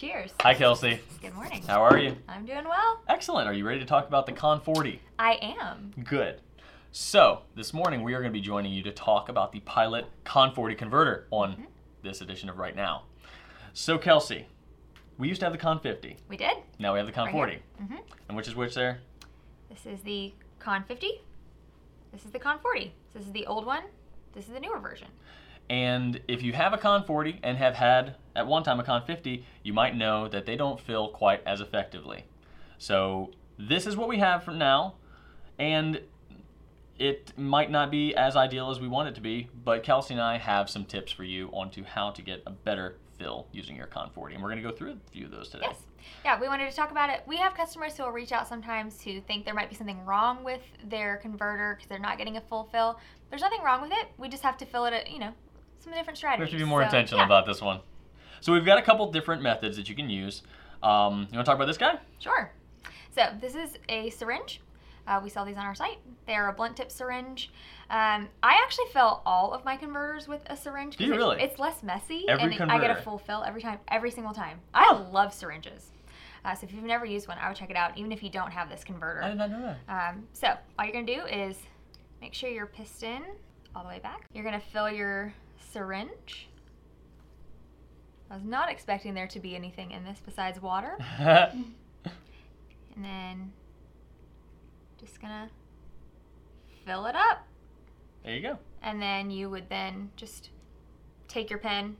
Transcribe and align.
Cheers. 0.00 0.30
Hi, 0.40 0.54
Kelsey. 0.54 0.98
Good 1.20 1.34
morning. 1.34 1.62
How 1.66 1.82
are 1.84 1.98
you? 1.98 2.16
I'm 2.26 2.46
doing 2.46 2.64
well. 2.64 3.02
Excellent. 3.06 3.46
Are 3.46 3.52
you 3.52 3.66
ready 3.66 3.80
to 3.80 3.84
talk 3.84 4.08
about 4.08 4.24
the 4.24 4.32
Con 4.32 4.58
40? 4.62 4.98
I 5.18 5.32
am. 5.42 5.92
Good. 6.04 6.40
So, 6.90 7.42
this 7.54 7.74
morning 7.74 8.02
we 8.02 8.14
are 8.14 8.20
going 8.22 8.32
to 8.32 8.38
be 8.38 8.40
joining 8.40 8.72
you 8.72 8.82
to 8.84 8.92
talk 8.92 9.28
about 9.28 9.52
the 9.52 9.60
Pilot 9.60 10.06
Con 10.24 10.54
40 10.54 10.74
converter 10.74 11.26
on 11.30 11.50
Mm-hmm. 11.52 11.64
this 12.02 12.22
edition 12.22 12.48
of 12.48 12.56
Right 12.56 12.74
Now. 12.74 13.02
So, 13.74 13.98
Kelsey, 13.98 14.46
we 15.18 15.28
used 15.28 15.40
to 15.40 15.44
have 15.44 15.52
the 15.52 15.58
Con 15.58 15.78
50. 15.80 16.16
We 16.30 16.36
did. 16.38 16.56
Now 16.78 16.94
we 16.94 16.98
have 16.98 17.06
the 17.06 17.12
Con 17.12 17.26
Right 17.26 17.34
40. 17.34 17.52
here. 17.52 17.62
Mhm. 17.82 17.98
And 18.28 18.38
which 18.38 18.48
is 18.48 18.54
which 18.56 18.74
there? 18.74 19.00
This 19.68 19.84
is 19.84 20.00
the 20.00 20.32
Con 20.60 20.82
50. 20.84 21.20
This 22.10 22.24
is 22.24 22.30
the 22.30 22.38
Con 22.38 22.58
40. 22.60 22.94
This 23.12 23.26
is 23.26 23.32
the 23.32 23.46
old 23.46 23.66
one. 23.66 23.82
This 24.32 24.46
is 24.46 24.54
the 24.54 24.60
newer 24.60 24.78
version. 24.78 25.08
And 25.70 26.20
if 26.26 26.42
you 26.42 26.52
have 26.52 26.72
a 26.72 26.78
Con 26.78 27.04
40 27.04 27.38
and 27.44 27.56
have 27.56 27.76
had 27.76 28.16
at 28.34 28.48
one 28.48 28.64
time 28.64 28.80
a 28.80 28.82
Con 28.82 29.04
50, 29.06 29.46
you 29.62 29.72
might 29.72 29.96
know 29.96 30.26
that 30.26 30.44
they 30.44 30.56
don't 30.56 30.80
fill 30.80 31.08
quite 31.10 31.42
as 31.46 31.60
effectively. 31.60 32.24
So 32.76 33.30
this 33.56 33.86
is 33.86 33.96
what 33.96 34.08
we 34.08 34.18
have 34.18 34.42
for 34.42 34.50
now, 34.50 34.94
and 35.60 36.00
it 36.98 37.32
might 37.38 37.70
not 37.70 37.88
be 37.88 38.16
as 38.16 38.34
ideal 38.34 38.70
as 38.70 38.80
we 38.80 38.88
want 38.88 39.10
it 39.10 39.14
to 39.14 39.20
be, 39.20 39.48
but 39.64 39.84
Kelsey 39.84 40.14
and 40.14 40.20
I 40.20 40.38
have 40.38 40.68
some 40.68 40.84
tips 40.84 41.12
for 41.12 41.22
you 41.22 41.48
on 41.52 41.70
to 41.70 41.84
how 41.84 42.10
to 42.10 42.20
get 42.20 42.42
a 42.46 42.50
better 42.50 42.96
fill 43.16 43.46
using 43.52 43.76
your 43.76 43.86
Con 43.86 44.10
40, 44.12 44.34
and 44.34 44.42
we're 44.42 44.50
going 44.50 44.62
to 44.62 44.68
go 44.68 44.74
through 44.74 44.92
a 44.92 45.10
few 45.12 45.26
of 45.26 45.30
those 45.30 45.50
today. 45.50 45.66
Yes. 45.68 45.76
Yeah, 46.24 46.40
we 46.40 46.48
wanted 46.48 46.68
to 46.68 46.74
talk 46.74 46.90
about 46.90 47.10
it. 47.10 47.22
We 47.28 47.36
have 47.36 47.54
customers 47.54 47.96
who 47.96 48.02
will 48.02 48.10
reach 48.10 48.32
out 48.32 48.48
sometimes 48.48 49.00
who 49.02 49.20
think 49.20 49.44
there 49.44 49.54
might 49.54 49.70
be 49.70 49.76
something 49.76 50.04
wrong 50.04 50.42
with 50.42 50.62
their 50.84 51.18
converter 51.18 51.74
because 51.76 51.88
they're 51.88 52.00
not 52.00 52.18
getting 52.18 52.38
a 52.38 52.40
full 52.40 52.64
fill. 52.72 52.98
There's 53.28 53.42
nothing 53.42 53.62
wrong 53.62 53.82
with 53.82 53.92
it. 53.92 54.08
We 54.18 54.28
just 54.28 54.42
have 54.42 54.56
to 54.58 54.66
fill 54.66 54.86
it 54.86 54.94
at, 54.94 55.10
you 55.10 55.20
know, 55.20 55.32
some 55.80 55.92
different 55.92 56.16
strategies. 56.16 56.46
We 56.46 56.50
have 56.52 56.60
to 56.60 56.64
be 56.64 56.68
more 56.68 56.80
So, 56.80 56.84
intentional 56.86 57.20
yeah, 57.20 57.26
about 57.26 57.46
this 57.46 57.60
one. 57.60 57.80
So 58.40 58.52
we've 58.52 58.64
got 58.64 58.78
a 58.78 58.82
couple 58.82 59.10
different 59.10 59.42
methods 59.42 59.76
that 59.76 59.88
you 59.88 59.94
can 59.94 60.08
use. 60.08 60.42
Um, 60.82 61.28
you 61.30 61.36
want 61.36 61.44
to 61.44 61.44
talk 61.44 61.56
about 61.56 61.66
this 61.66 61.78
guy? 61.78 61.98
Sure. 62.18 62.50
So 63.14 63.26
this 63.40 63.54
is 63.54 63.76
a 63.88 64.10
syringe. 64.10 64.60
Uh, 65.06 65.20
we 65.22 65.28
sell 65.28 65.44
these 65.44 65.56
on 65.56 65.64
our 65.66 65.74
site. 65.74 65.98
They 66.26 66.34
are 66.34 66.48
a 66.48 66.52
blunt 66.52 66.76
tip 66.76 66.90
syringe. 66.90 67.50
Um, 67.90 68.28
I 68.42 68.60
actually 68.62 68.86
fill 68.92 69.22
all 69.26 69.52
of 69.52 69.64
my 69.64 69.76
converters 69.76 70.28
with 70.28 70.42
a 70.46 70.56
syringe. 70.56 70.96
Do 70.96 71.04
you 71.04 71.14
it- 71.14 71.16
really? 71.16 71.42
It's 71.42 71.58
less 71.58 71.82
messy, 71.82 72.26
Every 72.28 72.56
and 72.56 72.70
I 72.70 72.78
get 72.78 72.96
a 72.96 73.02
full 73.02 73.18
fill 73.18 73.42
every 73.42 73.60
time, 73.60 73.78
every 73.88 74.10
single 74.10 74.32
time. 74.32 74.60
I 74.72 74.92
love 74.92 75.34
syringes. 75.34 75.90
Uh, 76.44 76.54
so 76.54 76.66
if 76.66 76.72
you've 76.72 76.84
never 76.84 77.04
used 77.04 77.28
one, 77.28 77.36
I 77.38 77.48
would 77.48 77.56
check 77.56 77.70
it 77.70 77.76
out, 77.76 77.98
even 77.98 78.12
if 78.12 78.22
you 78.22 78.30
don't 78.30 78.52
have 78.52 78.70
this 78.70 78.84
converter. 78.84 79.22
I 79.22 79.28
did 79.30 79.38
not 79.38 79.50
know 79.50 79.76
that. 79.86 80.10
Um, 80.10 80.26
so 80.32 80.54
all 80.78 80.84
you're 80.86 80.94
gonna 80.94 81.04
do 81.06 81.24
is 81.26 81.58
make 82.20 82.32
sure 82.32 82.48
your 82.48 82.66
piston 82.66 83.22
all 83.74 83.82
the 83.82 83.88
way 83.88 83.98
back. 83.98 84.24
You're 84.32 84.44
gonna 84.44 84.62
fill 84.72 84.90
your 84.90 85.34
syringe. 85.60 86.48
I 88.30 88.34
was 88.34 88.44
not 88.44 88.70
expecting 88.70 89.14
there 89.14 89.26
to 89.28 89.40
be 89.40 89.54
anything 89.56 89.90
in 89.90 90.04
this 90.04 90.20
besides 90.24 90.60
water. 90.60 90.96
And 92.96 93.04
then 93.04 93.52
just 95.00 95.22
gonna 95.22 95.48
fill 96.84 97.06
it 97.06 97.14
up. 97.16 97.46
there 98.24 98.34
you 98.34 98.42
go. 98.42 98.58
And 98.82 99.00
then 99.00 99.30
you 99.30 99.48
would 99.48 99.68
then 99.70 100.10
just 100.16 100.50
take 101.28 101.48
your 101.48 101.58
pen, 101.60 101.96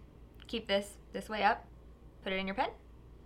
keep 0.46 0.66
this 0.66 0.94
this 1.12 1.28
way 1.28 1.42
up, 1.42 1.64
put 2.22 2.32
it 2.32 2.36
in 2.36 2.46
your 2.46 2.54
pen, 2.54 2.68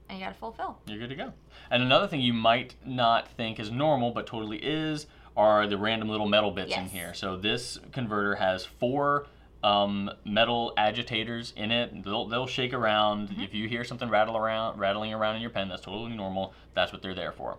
and 0.09 0.19
you 0.19 0.25
got 0.25 0.33
a 0.33 0.39
full 0.39 0.53
fill. 0.53 0.79
You're 0.87 0.99
good 0.99 1.09
to 1.09 1.17
go. 1.17 1.33
And 1.71 1.83
another 1.83 2.07
thing 2.07 2.21
you 2.21 2.33
might 2.35 2.75
not 2.85 3.29
think 3.29 3.59
is 3.59 3.71
normal, 3.73 4.13
but 4.13 4.27
totally 4.27 4.59
is, 4.59 5.07
are 5.37 5.67
the 5.67 5.79
random 5.79 6.09
little 6.11 6.29
metal 6.29 6.51
bits 6.53 6.77
in 6.77 6.87
here. 6.87 7.13
So 7.15 7.37
this 7.37 7.79
converter 7.93 8.37
has 8.37 8.65
four 8.65 9.27
um, 9.65 10.11
metal 10.27 10.75
agitators 10.77 11.55
in 11.57 11.71
it. 11.71 12.05
They'll, 12.05 12.29
they'll 12.29 12.47
shake 12.47 12.75
around. 12.75 13.31
Mm-hmm. 13.31 13.41
If 13.41 13.55
you 13.55 13.67
hear 13.67 13.83
something 13.83 14.11
rattle 14.11 14.37
around, 14.37 14.79
rattling 14.79 15.15
around 15.15 15.37
in 15.37 15.41
your 15.41 15.51
pen, 15.51 15.71
that's 15.71 15.83
totally 15.83 16.15
normal. 16.15 16.53
That's 16.75 16.93
what 16.93 17.01
they're 17.01 17.15
there 17.15 17.33
for. 17.33 17.57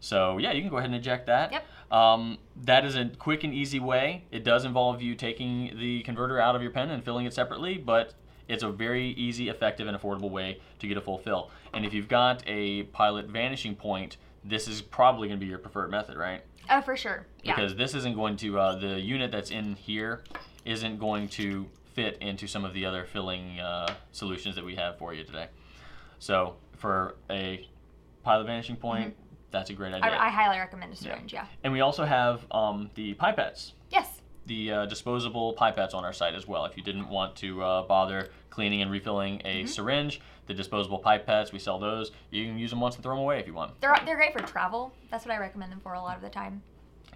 So 0.00 0.38
yeah, 0.38 0.52
you 0.52 0.60
can 0.60 0.70
go 0.70 0.76
ahead 0.76 0.90
and 0.90 0.98
eject 0.98 1.26
that. 1.26 1.52
Yep. 1.52 1.64
Um, 1.90 2.38
that 2.64 2.84
is 2.84 2.94
a 2.94 3.06
quick 3.06 3.42
and 3.42 3.54
easy 3.54 3.80
way. 3.80 4.24
It 4.30 4.44
does 4.44 4.64
involve 4.66 5.00
you 5.00 5.14
taking 5.14 5.78
the 5.78 6.02
converter 6.02 6.38
out 6.38 6.54
of 6.54 6.62
your 6.62 6.70
pen 6.70 6.90
and 6.90 7.02
filling 7.02 7.24
it 7.24 7.32
separately, 7.32 7.78
but 7.78 8.14
it's 8.46 8.62
a 8.62 8.70
very 8.70 9.08
easy, 9.12 9.48
effective, 9.48 9.88
and 9.88 9.96
affordable 9.96 10.30
way 10.30 10.60
to 10.78 10.86
get 10.86 10.96
a 10.96 11.00
full 11.00 11.18
fill. 11.18 11.50
And 11.72 11.86
if 11.86 11.94
you've 11.94 12.08
got 12.08 12.42
a 12.46 12.84
pilot 12.84 13.28
vanishing 13.28 13.74
point, 13.76 14.18
this 14.44 14.68
is 14.68 14.82
probably 14.82 15.28
going 15.28 15.40
to 15.40 15.44
be 15.44 15.48
your 15.48 15.58
preferred 15.58 15.90
method, 15.90 16.16
right? 16.16 16.42
Oh, 16.68 16.80
for 16.82 16.96
sure. 16.96 17.26
Yeah. 17.42 17.54
Because 17.54 17.74
this 17.76 17.94
isn't 17.94 18.14
going 18.14 18.36
to, 18.38 18.58
uh, 18.58 18.78
the 18.78 19.00
unit 19.00 19.32
that's 19.32 19.50
in 19.50 19.74
here 19.74 20.22
isn't 20.64 20.98
going 20.98 21.28
to 21.28 21.66
fit 21.94 22.18
into 22.20 22.46
some 22.46 22.64
of 22.64 22.72
the 22.74 22.84
other 22.86 23.04
filling 23.04 23.58
uh, 23.60 23.92
solutions 24.12 24.54
that 24.56 24.64
we 24.64 24.76
have 24.76 24.98
for 24.98 25.12
you 25.12 25.24
today. 25.24 25.48
So 26.18 26.56
for 26.76 27.16
a 27.28 27.68
pilot 28.22 28.46
vanishing 28.46 28.76
point, 28.76 29.16
that's 29.50 29.70
a 29.70 29.72
great 29.72 29.92
idea. 29.92 30.10
Mm-hmm. 30.10 30.22
I, 30.22 30.26
I 30.26 30.30
highly 30.30 30.58
recommend 30.58 30.92
a 30.92 30.96
syringe. 30.96 31.32
Yeah. 31.32 31.46
And 31.64 31.72
we 31.72 31.80
also 31.80 32.04
have 32.04 32.46
um, 32.52 32.90
the 32.94 33.14
pipettes, 33.14 33.72
Yes. 33.90 34.20
the 34.46 34.70
uh, 34.72 34.86
disposable 34.86 35.54
pipettes 35.54 35.94
on 35.94 36.04
our 36.04 36.12
site 36.12 36.34
as 36.34 36.46
well. 36.46 36.64
If 36.66 36.76
you 36.76 36.82
didn't 36.82 37.08
want 37.08 37.34
to 37.36 37.62
uh, 37.62 37.82
bother 37.82 38.30
cleaning 38.50 38.82
and 38.82 38.90
refilling 38.90 39.42
a 39.44 39.66
syringe, 39.66 40.20
the 40.46 40.54
disposable 40.54 41.00
pipettes, 41.02 41.52
we 41.52 41.58
sell 41.58 41.78
those. 41.78 42.12
You 42.30 42.44
can 42.46 42.58
use 42.58 42.70
them 42.70 42.80
once 42.80 42.94
and 42.94 43.02
throw 43.02 43.14
them 43.14 43.22
away 43.22 43.40
if 43.40 43.46
you 43.46 43.54
want. 43.54 43.80
They're 43.80 43.96
they're 44.04 44.16
great 44.16 44.32
for 44.32 44.40
travel. 44.40 44.92
That's 45.10 45.24
what 45.24 45.34
I 45.34 45.38
recommend 45.38 45.72
them 45.72 45.80
for 45.80 45.94
a 45.94 46.00
lot 46.00 46.16
of 46.16 46.22
the 46.22 46.28
time. 46.30 46.62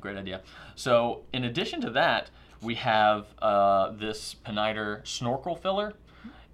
Great 0.00 0.16
idea. 0.16 0.42
So, 0.74 1.22
in 1.32 1.44
addition 1.44 1.80
to 1.82 1.90
that, 1.90 2.30
we 2.60 2.74
have 2.76 3.26
uh, 3.40 3.92
this 3.92 4.36
Peniter 4.44 5.06
snorkel 5.06 5.56
filler. 5.56 5.94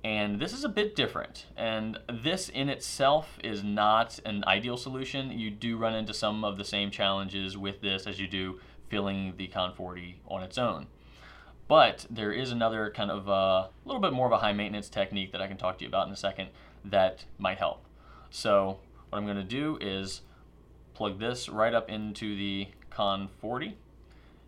And 0.03 0.41
this 0.41 0.55
is 0.55 0.65
a 0.65 0.69
bit 0.69 0.97
different. 0.97 1.45
And 1.57 1.99
this 2.11 2.49
in 2.49 2.71
itself 2.71 3.39
is 3.45 3.63
not 3.63 4.19
an 4.25 4.45
ideal 4.47 4.79
solution. 4.79 5.31
You 5.31 5.51
do 5.51 5.77
run 5.77 5.95
into 5.95 6.15
some 6.15 6.43
of 6.43 6.57
the 6.57 6.65
same 6.65 6.91
challenges 6.91 7.57
with 7.59 7.83
this 7.83 8.07
as 8.07 8.19
you 8.19 8.27
do 8.27 8.61
filling 8.89 9.35
the 9.37 9.47
Con 9.49 9.75
40 9.75 10.21
on 10.27 10.43
its 10.43 10.57
own. 10.57 10.87
But 11.69 12.07
there 12.11 12.33
is 12.33 12.51
another 12.51 12.91
kind 12.91 13.11
of 13.11 13.29
a 13.29 13.71
little 13.85 14.01
bit 14.01 14.13
more 14.13 14.27
of 14.27 14.33
a 14.33 14.39
high 14.39 14.55
maintenance 14.55 14.89
technique 14.89 15.33
that 15.33 15.43
I 15.43 15.47
can 15.47 15.57
talk 15.57 15.79
to 15.79 15.85
you 15.85 15.89
about 15.89 16.07
in 16.07 16.13
a 16.13 16.17
second 16.17 16.49
that 16.85 17.27
might 17.39 17.59
help. 17.59 17.85
So, 18.31 18.81
what 19.09 19.19
I'm 19.19 19.25
going 19.25 19.37
to 19.37 19.45
do 19.45 19.79
is 19.81 20.23
plug 20.95 21.21
this 21.21 21.49
right 21.49 21.75
up 21.75 21.89
into 21.89 22.37
the 22.37 22.69
Con 22.91 23.29
40 23.41 23.77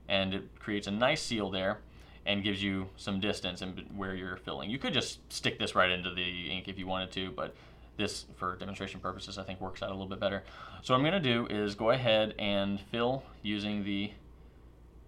and 0.09 0.35
it 0.35 0.59
creates 0.59 0.87
a 0.87 0.91
nice 0.91 1.23
seal 1.23 1.51
there 1.51 1.79
and 2.25 2.43
gives 2.43 2.63
you 2.63 2.89
some 2.97 3.21
distance 3.21 3.63
and 3.63 3.85
where 3.97 4.15
you're 4.15 4.37
filling. 4.37 4.71
You 4.71 4.79
could 4.79 4.93
just 4.93 5.21
stick 5.33 5.59
this 5.59 5.75
right 5.75 5.91
into 5.91 6.13
the 6.13 6.51
ink 6.51 6.69
if 6.69 6.79
you 6.79 6.87
wanted 6.87 7.11
to, 7.13 7.31
but 7.31 7.55
this, 7.97 8.27
for 8.37 8.57
demonstration 8.57 9.01
purposes, 9.01 9.39
I 9.39 9.43
think 9.43 9.61
works 9.61 9.83
out 9.83 9.91
a 9.91 9.93
little 9.93 10.09
bit 10.09 10.21
better. 10.21 10.43
So 10.83 10.95
what 10.95 10.99
I'm 10.99 11.05
going 11.05 11.23
to 11.23 11.33
do 11.33 11.47
is 11.47 11.75
go 11.75 11.91
ahead 11.91 12.35
and 12.39 12.81
fill 12.81 13.23
using 13.43 13.85
the 13.85 14.13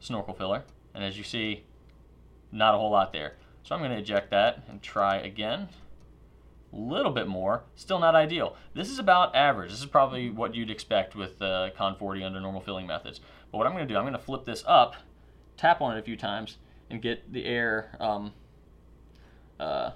snorkel 0.00 0.34
filler. 0.34 0.64
And 0.94 1.02
as 1.02 1.16
you 1.16 1.24
see, 1.24 1.64
not 2.52 2.74
a 2.74 2.78
whole 2.78 2.90
lot 2.90 3.12
there. 3.12 3.34
So 3.62 3.74
I'm 3.74 3.80
going 3.80 3.92
to 3.92 3.98
eject 3.98 4.30
that 4.30 4.62
and 4.68 4.82
try 4.82 5.16
again. 5.16 5.68
A 6.74 6.78
little 6.78 7.12
bit 7.12 7.28
more, 7.28 7.62
still 7.76 8.00
not 8.00 8.16
ideal. 8.16 8.56
This 8.74 8.90
is 8.90 8.98
about 8.98 9.34
average. 9.36 9.70
This 9.70 9.80
is 9.80 9.86
probably 9.86 10.28
what 10.30 10.54
you'd 10.54 10.70
expect 10.70 11.14
with 11.14 11.40
uh, 11.40 11.70
Con 11.76 11.94
40 11.96 12.24
under 12.24 12.40
normal 12.40 12.60
filling 12.60 12.86
methods. 12.86 13.20
But 13.52 13.58
what 13.58 13.66
I'm 13.66 13.74
going 13.74 13.86
to 13.86 13.92
do, 13.92 13.96
I'm 13.96 14.02
going 14.02 14.14
to 14.14 14.18
flip 14.18 14.44
this 14.44 14.64
up, 14.66 14.96
tap 15.56 15.80
on 15.80 15.96
it 15.96 16.00
a 16.00 16.02
few 16.02 16.16
times, 16.16 16.58
and 16.90 17.00
get 17.00 17.32
the 17.32 17.44
air 17.44 17.96
um, 18.00 18.32
uh, 19.60 19.90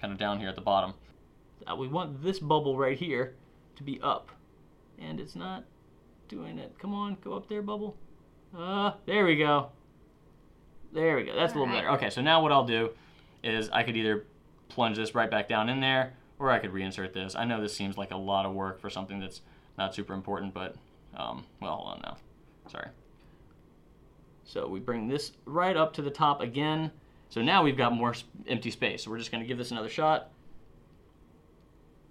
kind 0.00 0.12
of 0.12 0.18
down 0.18 0.40
here 0.40 0.48
at 0.48 0.56
the 0.56 0.60
bottom. 0.60 0.94
Uh, 1.70 1.76
we 1.76 1.86
want 1.86 2.22
this 2.22 2.40
bubble 2.40 2.76
right 2.76 2.98
here 2.98 3.34
to 3.76 3.84
be 3.84 4.00
up, 4.02 4.32
and 4.98 5.20
it's 5.20 5.36
not 5.36 5.64
doing 6.28 6.58
it. 6.58 6.74
Come 6.80 6.94
on, 6.94 7.16
go 7.22 7.34
up 7.34 7.48
there, 7.48 7.62
bubble. 7.62 7.96
Uh, 8.56 8.92
there 9.06 9.24
we 9.24 9.36
go. 9.36 9.68
There 10.92 11.16
we 11.16 11.24
go. 11.24 11.36
That's 11.36 11.54
a 11.54 11.58
little 11.58 11.72
better. 11.72 11.90
Okay, 11.92 12.10
so 12.10 12.20
now 12.20 12.42
what 12.42 12.50
I'll 12.50 12.66
do 12.66 12.90
is 13.44 13.70
I 13.70 13.82
could 13.82 13.96
either 13.96 14.24
plunge 14.72 14.96
this 14.96 15.14
right 15.14 15.30
back 15.30 15.48
down 15.48 15.68
in 15.68 15.80
there, 15.80 16.14
or 16.38 16.50
I 16.50 16.58
could 16.58 16.72
reinsert 16.72 17.12
this. 17.12 17.34
I 17.34 17.44
know 17.44 17.60
this 17.60 17.74
seems 17.74 17.96
like 17.96 18.10
a 18.10 18.16
lot 18.16 18.46
of 18.46 18.52
work 18.52 18.80
for 18.80 18.90
something 18.90 19.20
that's 19.20 19.42
not 19.78 19.94
super 19.94 20.14
important, 20.14 20.54
but 20.54 20.76
um, 21.14 21.44
well, 21.60 21.76
hold 21.76 21.94
on 21.94 22.00
now. 22.02 22.16
Sorry. 22.68 22.88
So 24.44 24.66
we 24.68 24.80
bring 24.80 25.08
this 25.08 25.32
right 25.44 25.76
up 25.76 25.92
to 25.94 26.02
the 26.02 26.10
top 26.10 26.40
again. 26.40 26.90
So 27.28 27.40
now 27.40 27.62
we've 27.62 27.76
got 27.76 27.92
more 27.92 28.14
empty 28.46 28.70
space. 28.70 29.04
So 29.04 29.10
we're 29.10 29.18
just 29.18 29.30
going 29.30 29.42
to 29.42 29.46
give 29.46 29.58
this 29.58 29.70
another 29.70 29.88
shot. 29.88 30.30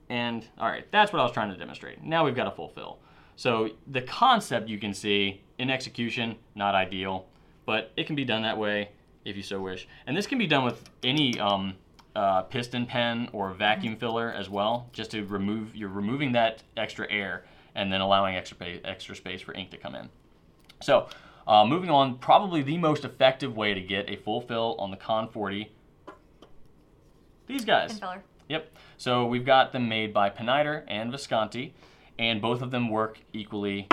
And 0.10 0.46
all 0.58 0.68
right, 0.68 0.86
that's 0.92 1.14
what 1.14 1.20
I 1.20 1.24
was 1.24 1.32
trying 1.32 1.52
to 1.52 1.58
demonstrate. 1.58 2.04
Now 2.04 2.26
we've 2.26 2.36
got 2.36 2.48
a 2.48 2.52
full 2.52 2.70
fill. 2.70 3.00
So 3.36 3.70
the 3.88 4.02
concept 4.02 4.70
you 4.70 4.78
can 4.78 4.94
see 4.94 5.42
in 5.58 5.70
execution, 5.70 6.36
not 6.56 6.76
ideal, 6.76 7.28
but 7.66 7.92
it 7.96 8.08
can 8.08 8.16
be 8.16 8.26
done 8.26 8.42
that 8.42 8.58
way 8.58 8.90
if 9.24 9.38
you 9.38 9.44
so 9.44 9.62
wish. 9.62 9.88
And 10.06 10.18
this 10.18 10.28
can 10.28 10.38
be 10.38 10.48
done 10.48 10.66
with 10.66 10.90
any 11.04 11.40
um, 11.40 11.76
uh, 12.16 12.44
piston 12.44 12.86
pen 12.86 13.30
or 13.34 13.52
vacuum 13.54 13.96
filler 13.96 14.32
as 14.32 14.50
well, 14.50 14.90
just 14.94 15.12
to 15.12 15.24
remove, 15.26 15.76
you're 15.76 15.90
removing 15.90 16.34
that 16.34 16.64
extra 16.76 17.10
air 17.12 17.46
and 17.76 17.92
then 17.92 18.02
allowing 18.02 18.36
extra, 18.36 18.58
pa- 18.58 18.80
extra 18.84 19.16
space 19.16 19.42
for 19.42 19.54
ink 19.54 19.72
to 19.72 19.78
come 19.78 19.96
in. 19.96 20.10
So, 20.82 21.08
uh, 21.48 21.66
moving 21.66 21.90
on, 21.90 22.18
probably 22.18 22.62
the 22.62 22.78
most 22.78 23.06
effective 23.06 23.56
way 23.56 23.74
to 23.74 23.82
get 23.82 24.10
a 24.10 24.16
full 24.18 24.42
fill 24.42 24.76
on 24.78 24.92
the 24.92 24.98
Con 24.98 25.28
40. 25.30 25.72
These 27.48 27.66
guys. 27.66 28.00
Yep. 28.50 28.72
So 28.98 29.26
we've 29.26 29.46
got 29.46 29.72
them 29.72 29.88
made 29.90 30.14
by 30.14 30.30
Peniter 30.30 30.84
and 30.88 31.12
Visconti, 31.12 31.74
and 32.20 32.42
both 32.42 32.62
of 32.62 32.72
them 32.72 32.90
work 32.90 33.20
equally 33.34 33.88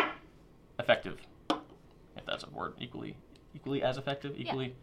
effective. 0.79 1.19
If 1.51 2.27
that's 2.27 2.45
a 2.45 2.51
word, 2.51 2.75
equally, 2.79 3.17
equally 3.55 3.83
as 3.83 3.97
effective, 3.97 4.35
equally, 4.37 4.75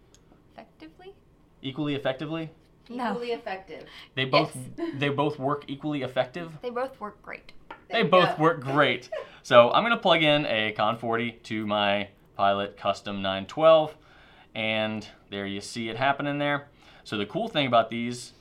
Effectively? 0.54 1.14
equally 1.62 1.96
effectively. 1.96 2.50
No. 2.90 3.12
Equally 3.12 3.32
effective. 3.32 3.86
They 4.16 4.26
both 4.26 4.56
Yes. 4.78 4.90
they 5.00 5.10
both 5.10 5.40
work 5.40 5.66
equally 5.68 6.04
effective. 6.04 6.52
They 6.62 6.70
both 6.70 7.00
work 7.00 7.22
great. 7.22 7.52
There 7.90 8.04
They 8.04 8.10
both 8.10 8.38
go. 8.38 8.44
work 8.44 8.62
great. 8.62 9.10
So 9.44 9.70
I'm 9.72 9.84
gonna 9.84 9.98
plug 9.98 10.24
in 10.24 10.48
a 10.48 10.72
Con 10.72 10.98
40 10.98 11.34
to 11.44 11.68
my 11.68 12.08
Pilot 12.36 12.78
Custom 12.78 13.22
912, 13.22 13.94
and 14.56 15.08
there 15.30 15.46
you 15.46 15.62
see 15.62 15.88
it 15.90 15.98
happening 15.98 16.40
there. 16.40 16.68
So 17.04 17.16
the 17.16 17.28
cool 17.28 17.48
thing 17.48 17.68
about 17.68 17.92
these 17.92 18.34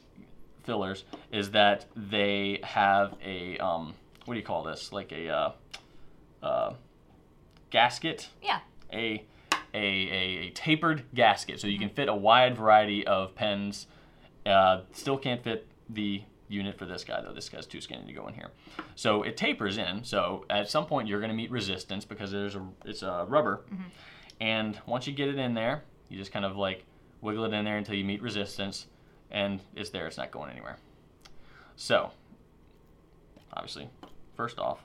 fillers 0.63 1.05
is 1.31 1.51
that 1.51 1.85
they 1.95 2.59
have 2.63 3.15
a 3.23 3.59
um, 3.59 3.93
what 4.25 4.33
do 4.33 4.41
you 4.41 4.47
call 4.47 4.63
this? 4.63 4.95
Like 4.95 5.13
a 5.13 5.29
uh, 5.29 5.53
uh, 6.43 6.73
gasket, 7.69 8.29
Yeah. 8.43 8.61
a, 8.91 9.23
a 9.75 9.77
a 9.77 10.47
a 10.47 10.51
tapered 10.53 11.05
gasket, 11.15 11.61
so 11.61 11.67
you 11.67 11.79
can 11.79 11.91
fit 11.91 12.09
a 12.09 12.15
wide 12.15 12.57
variety 12.57 13.07
of 13.07 13.35
pens. 13.35 13.87
Uh, 14.47 14.83
still 14.93 15.17
can't 15.17 15.43
fit 15.43 15.67
the 15.89 16.23
unit 16.49 16.79
for 16.79 16.85
this 16.85 17.05
guy 17.05 17.21
though. 17.23 17.33
This 17.33 17.49
guy's 17.49 17.67
too 17.67 17.81
skinny 17.81 18.07
to 18.07 18.13
go 18.13 18.27
in 18.29 18.35
here. 18.35 18.51
So 18.95 19.23
it 19.23 19.37
tapers 19.37 19.79
in. 19.79 20.05
So 20.05 20.45
at 20.51 20.69
some 20.69 20.87
point 20.87 21.09
you're 21.09 21.21
going 21.21 21.31
to 21.31 21.37
meet 21.37 21.51
resistance 21.51 22.05
because 22.05 22.31
there's 22.31 22.55
a 22.55 22.67
it's 22.85 23.03
a 23.03 23.27
rubber, 23.29 23.63
and 24.41 24.79
once 24.87 25.07
you 25.07 25.13
get 25.13 25.29
it 25.29 25.39
in 25.39 25.55
there, 25.55 25.85
you 26.09 26.19
just 26.19 26.33
kind 26.33 26.45
of 26.45 26.57
like 26.57 26.85
wiggle 27.21 27.45
it 27.45 27.53
in 27.53 27.65
there 27.65 27.79
until 27.79 27.95
you 27.95 28.05
meet 28.05 28.23
resistance, 28.23 28.87
and 29.31 29.61
it's 29.75 29.91
there. 29.91 30.07
It's 30.07 30.19
not 30.19 30.31
going 30.31 30.51
anywhere. 30.51 30.77
So 31.77 32.11
obviously, 33.53 33.89
first 34.37 34.59
off, 34.59 34.85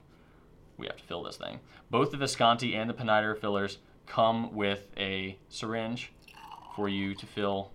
we 0.78 0.88
have 0.88 0.98
to 0.98 1.04
fill 1.04 1.24
this 1.24 1.38
thing. 1.38 1.60
Both 1.92 2.12
the 2.12 2.18
Visconti 2.18 2.76
and 2.76 2.90
the 2.90 2.94
Peniter 2.94 3.38
fillers 3.38 3.80
come 4.06 4.56
with 4.56 4.88
a 4.98 5.38
syringe 5.50 6.12
for 6.76 6.88
you 6.88 7.14
to 7.16 7.26
fill 7.26 7.72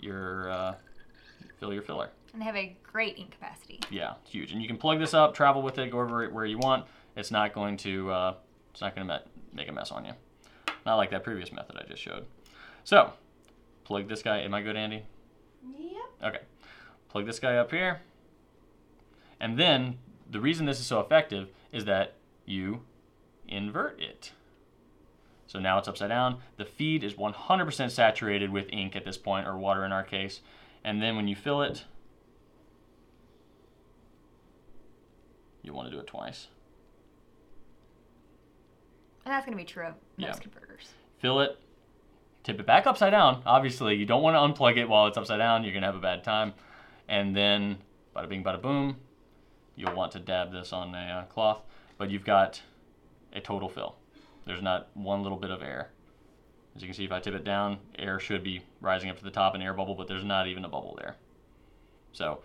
your 0.00 0.50
uh, 0.50 0.74
fill 1.58 1.72
your 1.72 1.82
filler. 1.82 2.10
And 2.32 2.42
they 2.42 2.46
have 2.46 2.56
a 2.56 2.76
great 2.82 3.18
ink 3.18 3.32
capacity. 3.32 3.80
Yeah, 3.90 4.14
it's 4.22 4.30
huge, 4.30 4.52
and 4.52 4.60
you 4.60 4.68
can 4.68 4.76
plug 4.76 4.98
this 4.98 5.14
up, 5.14 5.34
travel 5.34 5.62
with 5.62 5.78
it, 5.78 5.90
go 5.90 6.00
over 6.00 6.22
it 6.22 6.32
where 6.32 6.44
you 6.44 6.58
want. 6.58 6.86
It's 7.16 7.30
not 7.30 7.54
going 7.54 7.76
to 7.78 8.10
uh, 8.10 8.34
it's 8.72 8.80
not 8.80 8.94
going 8.94 9.08
to 9.08 9.22
make 9.54 9.68
a 9.68 9.72
mess 9.72 9.90
on 9.90 10.04
you. 10.04 10.12
Not 10.84 10.96
like 10.96 11.10
that 11.10 11.24
previous 11.24 11.50
method 11.50 11.76
I 11.76 11.88
just 11.88 12.02
showed. 12.02 12.26
So, 12.84 13.12
plug 13.84 14.08
this 14.08 14.22
guy. 14.22 14.40
Am 14.40 14.54
I 14.54 14.62
good, 14.62 14.76
Andy? 14.76 15.02
Yep. 15.66 16.34
Okay. 16.34 16.40
Plug 17.08 17.26
this 17.26 17.40
guy 17.40 17.56
up 17.56 17.70
here. 17.70 18.02
And 19.40 19.58
then 19.58 19.98
the 20.30 20.40
reason 20.40 20.66
this 20.66 20.78
is 20.78 20.86
so 20.86 21.00
effective 21.00 21.48
is 21.72 21.84
that 21.86 22.14
you 22.44 22.82
invert 23.48 24.00
it. 24.00 24.32
So 25.56 25.60
now 25.60 25.78
it's 25.78 25.88
upside 25.88 26.10
down. 26.10 26.40
The 26.58 26.66
feed 26.66 27.02
is 27.02 27.14
100% 27.14 27.90
saturated 27.90 28.50
with 28.50 28.66
ink 28.68 28.94
at 28.94 29.06
this 29.06 29.16
point, 29.16 29.46
or 29.46 29.56
water 29.56 29.86
in 29.86 29.90
our 29.90 30.02
case. 30.02 30.42
And 30.84 31.00
then 31.00 31.16
when 31.16 31.28
you 31.28 31.34
fill 31.34 31.62
it, 31.62 31.84
you 35.62 35.72
want 35.72 35.88
to 35.88 35.94
do 35.94 35.98
it 35.98 36.06
twice. 36.06 36.48
And 39.24 39.32
that's 39.32 39.46
going 39.46 39.56
to 39.56 39.62
be 39.62 39.64
true 39.66 39.84
of 39.84 39.94
most 40.18 40.26
Yeah. 40.26 40.32
converters. 40.34 40.90
Fill 41.20 41.40
it, 41.40 41.58
tip 42.44 42.60
it 42.60 42.66
back 42.66 42.86
upside 42.86 43.12
down. 43.12 43.40
Obviously, 43.46 43.94
you 43.94 44.04
don't 44.04 44.22
want 44.22 44.34
to 44.34 44.62
unplug 44.62 44.76
it 44.76 44.90
while 44.90 45.06
it's 45.06 45.16
upside 45.16 45.38
down. 45.38 45.64
You're 45.64 45.72
going 45.72 45.80
to 45.84 45.86
have 45.86 45.96
a 45.96 46.00
bad 46.00 46.22
time. 46.22 46.52
And 47.08 47.34
then, 47.34 47.78
bada 48.14 48.28
bing, 48.28 48.44
bada 48.44 48.60
boom, 48.60 48.98
you'll 49.74 49.94
want 49.94 50.12
to 50.12 50.18
dab 50.18 50.52
this 50.52 50.74
on 50.74 50.94
a 50.94 50.98
uh, 50.98 51.24
cloth. 51.32 51.62
But 51.96 52.10
you've 52.10 52.26
got 52.26 52.60
a 53.32 53.40
total 53.40 53.70
fill. 53.70 53.96
There's 54.46 54.62
not 54.62 54.88
one 54.94 55.22
little 55.22 55.38
bit 55.38 55.50
of 55.50 55.62
air. 55.62 55.90
As 56.74 56.82
you 56.82 56.88
can 56.88 56.94
see, 56.94 57.04
if 57.04 57.12
I 57.12 57.20
tip 57.20 57.34
it 57.34 57.44
down, 57.44 57.78
air 57.98 58.18
should 58.20 58.44
be 58.44 58.62
rising 58.80 59.10
up 59.10 59.18
to 59.18 59.24
the 59.24 59.30
top, 59.30 59.54
an 59.54 59.62
air 59.62 59.74
bubble, 59.74 59.94
but 59.94 60.08
there's 60.08 60.24
not 60.24 60.46
even 60.46 60.64
a 60.64 60.68
bubble 60.68 60.96
there. 61.00 61.16
So, 62.12 62.40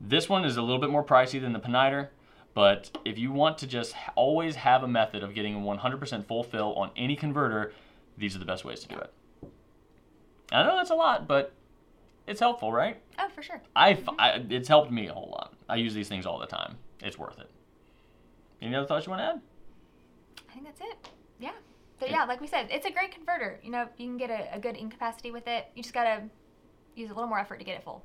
this 0.00 0.28
one 0.28 0.44
is 0.44 0.56
a 0.56 0.62
little 0.62 0.80
bit 0.80 0.90
more 0.90 1.04
pricey 1.04 1.40
than 1.40 1.52
the 1.52 1.60
Peniter, 1.60 2.08
but 2.54 2.90
if 3.04 3.18
you 3.18 3.32
want 3.32 3.56
to 3.58 3.66
just 3.66 3.94
always 4.14 4.56
have 4.56 4.82
a 4.82 4.88
method 4.88 5.22
of 5.22 5.34
getting 5.34 5.54
a 5.54 5.58
100% 5.58 6.26
full 6.26 6.42
fill 6.42 6.74
on 6.74 6.90
any 6.96 7.16
converter, 7.16 7.72
these 8.16 8.34
are 8.36 8.38
the 8.40 8.44
best 8.44 8.64
ways 8.64 8.80
to 8.80 8.88
do 8.88 8.96
it. 8.96 9.12
I 10.52 10.64
know 10.64 10.76
that's 10.76 10.90
a 10.90 10.94
lot, 10.94 11.26
but 11.28 11.52
it's 12.26 12.40
helpful, 12.40 12.72
right? 12.72 13.00
Oh, 13.18 13.28
for 13.34 13.42
sure. 13.42 13.60
I, 13.76 13.92
f- 13.92 14.08
I- 14.18 14.44
it's 14.50 14.68
helped 14.68 14.90
me 14.90 15.08
a 15.08 15.12
whole 15.12 15.30
lot. 15.30 15.54
I 15.68 15.76
use 15.76 15.94
these 15.94 16.08
things 16.08 16.26
all 16.26 16.38
the 16.38 16.46
time. 16.46 16.76
It's 17.00 17.18
worth 17.18 17.38
it. 17.38 17.50
Any 18.60 18.74
other 18.74 18.86
thoughts 18.86 19.06
you 19.06 19.10
want 19.10 19.20
to 19.22 19.26
add? 19.26 19.40
I 20.48 20.52
think 20.52 20.64
that's 20.66 20.80
it. 20.80 21.10
Yeah. 21.38 21.52
So 22.00 22.06
yeah, 22.06 22.24
like 22.24 22.40
we 22.40 22.46
said, 22.46 22.68
it's 22.70 22.86
a 22.86 22.90
great 22.90 23.12
converter. 23.12 23.60
You 23.62 23.70
know, 23.70 23.88
you 23.96 24.06
can 24.06 24.16
get 24.16 24.30
a, 24.30 24.56
a 24.56 24.58
good 24.58 24.76
ink 24.76 24.92
capacity 24.92 25.30
with 25.30 25.46
it. 25.46 25.66
You 25.74 25.82
just 25.82 25.94
gotta 25.94 26.22
use 26.94 27.10
a 27.10 27.14
little 27.14 27.28
more 27.28 27.38
effort 27.38 27.58
to 27.58 27.64
get 27.64 27.76
it 27.76 27.84
full. 27.84 28.04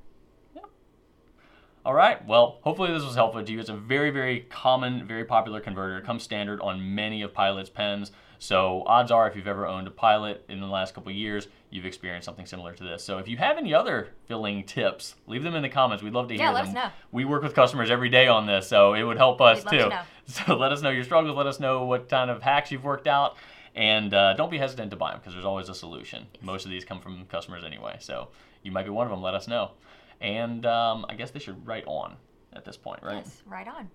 All 1.85 1.93
right. 1.93 2.25
Well, 2.25 2.59
hopefully 2.61 2.93
this 2.93 3.03
was 3.03 3.15
helpful 3.15 3.43
to 3.43 3.51
you. 3.51 3.59
It's 3.59 3.67
a 3.67 3.75
very, 3.75 4.09
very 4.09 4.41
common, 4.49 5.05
very 5.05 5.25
popular 5.25 5.59
converter. 5.59 5.97
It 5.97 6.05
comes 6.05 6.23
standard 6.23 6.61
on 6.61 6.95
many 6.95 7.21
of 7.21 7.33
Pilot's 7.33 7.69
pens. 7.69 8.13
So 8.43 8.83
odds 8.85 9.09
are, 9.09 9.25
if 9.25 9.37
you've 9.37 9.47
ever 9.47 9.65
owned 9.65 9.87
a 9.87 9.91
Pilot 9.91 10.43
in 10.49 10.59
the 10.59 10.67
last 10.67 10.93
couple 10.93 11.09
of 11.09 11.15
years, 11.15 11.47
you've 11.69 11.85
experienced 11.85 12.25
something 12.25 12.45
similar 12.45 12.73
to 12.73 12.83
this. 12.83 13.01
So 13.01 13.17
if 13.17 13.29
you 13.29 13.37
have 13.37 13.57
any 13.57 13.73
other 13.73 14.09
filling 14.25 14.65
tips, 14.65 15.15
leave 15.27 15.43
them 15.43 15.55
in 15.55 15.61
the 15.61 15.69
comments. 15.69 16.03
We'd 16.03 16.11
love 16.11 16.27
to 16.27 16.33
hear 16.33 16.43
Yeah, 16.47 16.51
let 16.51 16.65
them. 16.65 16.75
us 16.75 16.75
know. 16.75 16.89
We 17.13 17.23
work 17.23 17.41
with 17.41 17.55
customers 17.55 17.89
every 17.89 18.09
day 18.09 18.27
on 18.27 18.45
this, 18.45 18.67
so 18.67 18.95
it 18.95 19.03
would 19.03 19.15
help 19.15 19.39
us 19.39 19.63
to 19.63 19.69
too. 19.69 19.89
know. 19.89 20.01
So 20.25 20.57
let 20.57 20.73
us 20.73 20.81
know 20.81 20.89
your 20.89 21.05
struggles. 21.05 21.37
Let 21.37 21.47
us 21.47 21.59
know 21.61 21.85
what 21.85 22.09
kind 22.09 22.29
of 22.29 22.41
hacks 22.41 22.69
you've 22.69 22.83
worked 22.83 23.07
out. 23.07 23.37
And 23.75 24.13
uh, 24.13 24.33
don't 24.33 24.51
be 24.51 24.57
hesitant 24.57 24.91
to 24.91 24.97
buy 24.97 25.11
them 25.11 25.19
because 25.21 25.33
there's 25.33 25.45
always 25.45 25.69
a 25.69 25.75
solution. 25.75 26.27
Most 26.41 26.65
of 26.65 26.71
these 26.71 26.83
come 26.83 26.99
from 26.99 27.25
customers 27.27 27.63
anyway. 27.63 27.95
So 27.99 28.27
you 28.61 28.73
might 28.73 28.83
be 28.83 28.89
one 28.89 29.07
of 29.07 29.11
them. 29.11 29.21
Let 29.21 29.35
us 29.35 29.47
know. 29.47 29.71
And 30.19 30.65
um, 30.65 31.05
I 31.07 31.15
guess 31.15 31.31
they 31.31 31.39
should 31.39 31.65
write 31.65 31.85
on 31.87 32.15
at 32.51 32.65
this 32.65 32.75
point, 32.77 33.03
right? 33.03 33.23
Yes, 33.23 33.41
right 33.45 33.67
on. 33.67 33.89